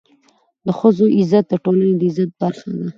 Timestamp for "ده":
2.77-2.87